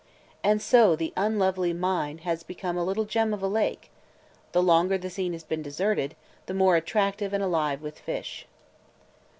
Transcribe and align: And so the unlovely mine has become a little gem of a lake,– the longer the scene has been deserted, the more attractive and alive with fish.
And 0.43 0.63
so 0.63 0.95
the 0.95 1.13
unlovely 1.15 1.73
mine 1.73 2.17
has 2.25 2.41
become 2.41 2.75
a 2.75 2.83
little 2.83 3.05
gem 3.05 3.35
of 3.35 3.43
a 3.43 3.47
lake,– 3.47 3.91
the 4.51 4.63
longer 4.63 4.97
the 4.97 5.11
scene 5.11 5.33
has 5.33 5.43
been 5.43 5.61
deserted, 5.61 6.15
the 6.47 6.55
more 6.55 6.75
attractive 6.75 7.33
and 7.33 7.43
alive 7.43 7.83
with 7.83 7.99
fish. 7.99 8.47